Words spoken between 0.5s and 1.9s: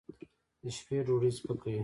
د شپې ډوډۍ سپکه وي.